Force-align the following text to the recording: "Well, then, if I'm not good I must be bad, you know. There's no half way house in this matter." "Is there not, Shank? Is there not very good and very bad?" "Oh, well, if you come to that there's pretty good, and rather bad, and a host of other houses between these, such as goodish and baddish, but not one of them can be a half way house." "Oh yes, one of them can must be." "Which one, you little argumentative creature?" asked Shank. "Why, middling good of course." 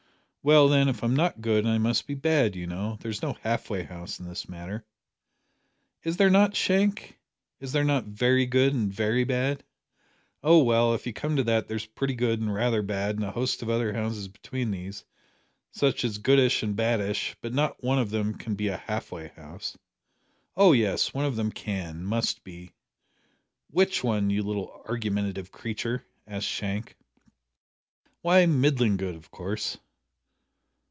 "Well, 0.43 0.69
then, 0.69 0.89
if 0.89 1.03
I'm 1.03 1.15
not 1.15 1.39
good 1.39 1.67
I 1.67 1.77
must 1.77 2.07
be 2.07 2.15
bad, 2.15 2.55
you 2.55 2.65
know. 2.65 2.97
There's 2.99 3.21
no 3.21 3.33
half 3.43 3.69
way 3.69 3.83
house 3.83 4.19
in 4.19 4.27
this 4.27 4.49
matter." 4.49 4.83
"Is 6.01 6.17
there 6.17 6.31
not, 6.31 6.55
Shank? 6.55 7.19
Is 7.59 7.73
there 7.73 7.83
not 7.83 8.05
very 8.05 8.47
good 8.47 8.73
and 8.73 8.91
very 8.91 9.23
bad?" 9.23 9.63
"Oh, 10.41 10.63
well, 10.63 10.95
if 10.95 11.05
you 11.05 11.13
come 11.13 11.35
to 11.35 11.43
that 11.43 11.67
there's 11.67 11.85
pretty 11.85 12.15
good, 12.15 12.39
and 12.39 12.51
rather 12.51 12.81
bad, 12.81 13.17
and 13.17 13.23
a 13.23 13.29
host 13.29 13.61
of 13.61 13.69
other 13.69 13.93
houses 13.93 14.27
between 14.29 14.71
these, 14.71 15.05
such 15.73 16.03
as 16.03 16.17
goodish 16.17 16.63
and 16.63 16.75
baddish, 16.75 17.35
but 17.41 17.53
not 17.53 17.83
one 17.83 17.99
of 17.99 18.09
them 18.09 18.33
can 18.33 18.55
be 18.55 18.69
a 18.69 18.77
half 18.77 19.11
way 19.11 19.27
house." 19.35 19.77
"Oh 20.57 20.71
yes, 20.71 21.13
one 21.13 21.25
of 21.25 21.35
them 21.35 21.51
can 21.51 22.03
must 22.03 22.43
be." 22.43 22.71
"Which 23.69 24.03
one, 24.03 24.31
you 24.31 24.41
little 24.41 24.81
argumentative 24.87 25.51
creature?" 25.51 26.03
asked 26.25 26.47
Shank. 26.47 26.95
"Why, 28.23 28.47
middling 28.47 28.97
good 28.97 29.13
of 29.13 29.29
course." 29.29 29.77